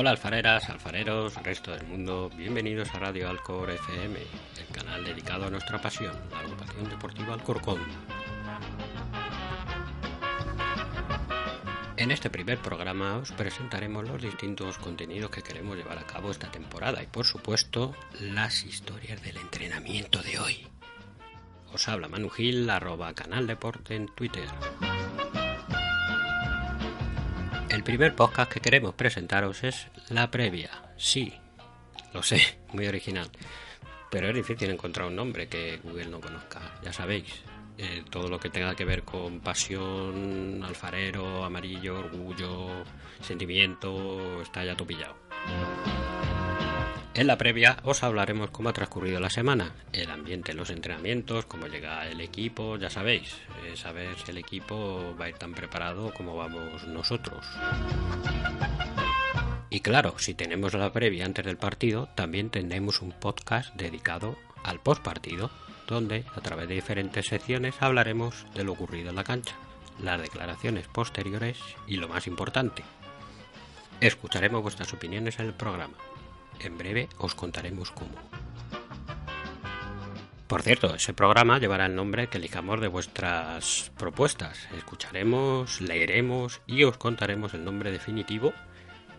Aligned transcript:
Hola 0.00 0.10
alfareras, 0.10 0.70
alfareros, 0.70 1.34
resto 1.42 1.72
del 1.72 1.84
mundo, 1.84 2.30
bienvenidos 2.36 2.94
a 2.94 3.00
Radio 3.00 3.28
Alcor 3.28 3.68
FM, 3.68 4.16
el 4.16 4.66
canal 4.72 5.02
dedicado 5.02 5.46
a 5.46 5.50
nuestra 5.50 5.80
pasión, 5.80 6.14
la 6.30 6.38
agrupación 6.38 6.88
deportiva 6.88 7.34
Alcorcón. 7.34 7.80
En 11.96 12.12
este 12.12 12.30
primer 12.30 12.58
programa 12.58 13.16
os 13.16 13.32
presentaremos 13.32 14.08
los 14.08 14.22
distintos 14.22 14.78
contenidos 14.78 15.32
que 15.32 15.42
queremos 15.42 15.76
llevar 15.76 15.98
a 15.98 16.06
cabo 16.06 16.30
esta 16.30 16.48
temporada 16.48 17.02
y 17.02 17.06
por 17.06 17.26
supuesto 17.26 17.92
las 18.20 18.62
historias 18.62 19.20
del 19.24 19.38
entrenamiento 19.38 20.22
de 20.22 20.38
hoy. 20.38 20.68
Os 21.72 21.88
habla 21.88 22.06
Manu 22.06 22.30
Gil, 22.30 22.70
arroba 22.70 23.14
Canal 23.14 23.48
Deporte 23.48 23.96
en 23.96 24.06
Twitter. 24.06 24.46
El 27.78 27.84
primer 27.84 28.16
podcast 28.16 28.50
que 28.52 28.58
queremos 28.58 28.92
presentaros 28.96 29.62
es 29.62 29.86
la 30.08 30.32
previa. 30.32 30.68
Sí, 30.96 31.32
lo 32.12 32.24
sé, 32.24 32.58
muy 32.72 32.88
original. 32.88 33.30
Pero 34.10 34.26
es 34.28 34.34
difícil 34.34 34.68
encontrar 34.70 35.06
un 35.06 35.14
nombre 35.14 35.46
que 35.46 35.78
Google 35.84 36.06
no 36.06 36.20
conozca, 36.20 36.60
ya 36.82 36.92
sabéis. 36.92 37.44
eh, 37.78 38.02
todo 38.10 38.26
lo 38.28 38.40
que 38.40 38.50
tenga 38.50 38.74
que 38.74 38.84
ver 38.84 39.04
con 39.04 39.38
pasión, 39.38 40.60
alfarero, 40.64 41.44
amarillo, 41.44 42.00
orgullo, 42.00 42.82
sentimiento, 43.20 44.42
está 44.42 44.64
ya 44.64 44.76
topillado. 44.76 45.14
En 47.18 47.26
la 47.26 47.36
previa 47.36 47.78
os 47.82 48.04
hablaremos 48.04 48.50
cómo 48.50 48.68
ha 48.68 48.72
transcurrido 48.72 49.18
la 49.18 49.28
semana, 49.28 49.74
el 49.92 50.08
ambiente 50.08 50.52
en 50.52 50.56
los 50.56 50.70
entrenamientos, 50.70 51.46
cómo 51.46 51.66
llega 51.66 52.06
el 52.06 52.20
equipo, 52.20 52.76
ya 52.76 52.90
sabéis, 52.90 53.34
eh, 53.64 53.76
saber 53.76 54.16
si 54.24 54.30
el 54.30 54.38
equipo 54.38 55.16
va 55.20 55.24
a 55.24 55.28
ir 55.30 55.34
tan 55.34 55.52
preparado 55.52 56.14
como 56.14 56.36
vamos 56.36 56.86
nosotros. 56.86 57.44
Y 59.68 59.80
claro, 59.80 60.16
si 60.20 60.34
tenemos 60.34 60.74
la 60.74 60.92
previa 60.92 61.24
antes 61.24 61.44
del 61.44 61.56
partido, 61.56 62.08
también 62.14 62.50
tendremos 62.50 63.02
un 63.02 63.10
podcast 63.10 63.74
dedicado 63.74 64.36
al 64.62 64.78
postpartido, 64.78 65.50
donde 65.88 66.24
a 66.36 66.40
través 66.40 66.68
de 66.68 66.76
diferentes 66.76 67.26
secciones 67.26 67.74
hablaremos 67.80 68.46
de 68.54 68.62
lo 68.62 68.74
ocurrido 68.74 69.10
en 69.10 69.16
la 69.16 69.24
cancha, 69.24 69.56
las 70.00 70.20
declaraciones 70.20 70.86
posteriores 70.86 71.58
y 71.88 71.96
lo 71.96 72.06
más 72.06 72.28
importante. 72.28 72.84
Escucharemos 74.00 74.62
vuestras 74.62 74.92
opiniones 74.94 75.40
en 75.40 75.46
el 75.46 75.54
programa. 75.54 75.96
En 76.60 76.78
breve 76.78 77.08
os 77.18 77.34
contaremos 77.34 77.90
cómo. 77.90 78.16
Por 80.48 80.62
cierto, 80.62 80.94
ese 80.94 81.12
programa 81.12 81.58
llevará 81.58 81.84
el 81.86 81.94
nombre 81.94 82.28
que 82.28 82.38
elijamos 82.38 82.80
de 82.80 82.88
vuestras 82.88 83.92
propuestas. 83.98 84.66
Escucharemos, 84.76 85.82
leeremos 85.82 86.62
y 86.66 86.84
os 86.84 86.96
contaremos 86.96 87.52
el 87.52 87.64
nombre 87.64 87.90
definitivo 87.90 88.54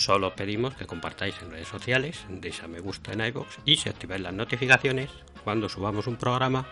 Solo 0.00 0.34
pedimos 0.34 0.74
que 0.76 0.86
compartáis 0.86 1.34
en 1.42 1.50
redes 1.50 1.68
sociales, 1.68 2.24
deis 2.30 2.62
a 2.62 2.68
me 2.68 2.80
gusta 2.80 3.12
en 3.12 3.20
iVoox 3.20 3.58
y 3.66 3.76
si 3.76 3.90
activáis 3.90 4.22
las 4.22 4.32
notificaciones 4.32 5.10
cuando 5.44 5.68
subamos 5.68 6.06
un 6.06 6.16
programa, 6.16 6.66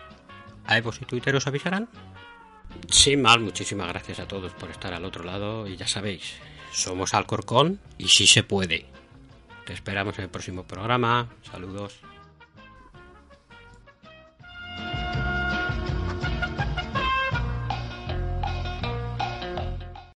iVoox 0.67 1.03
y 1.03 1.05
Twitter 1.05 1.35
os 1.35 1.45
avisarán. 1.45 1.87
Sin 2.89 3.21
más, 3.21 3.37
muchísimas 3.37 3.87
gracias 3.87 4.19
a 4.19 4.27
todos 4.27 4.51
por 4.53 4.71
estar 4.71 4.95
al 4.95 5.05
otro 5.05 5.23
lado 5.23 5.67
y 5.67 5.77
ya 5.77 5.85
sabéis, 5.85 6.37
somos 6.71 7.13
Alcorcón 7.13 7.79
y 7.99 8.07
si 8.07 8.25
se 8.25 8.41
puede. 8.41 8.87
Te 9.63 9.73
esperamos 9.73 10.17
en 10.17 10.23
el 10.23 10.31
próximo 10.31 10.63
programa. 10.63 11.29
Saludos. 11.43 11.99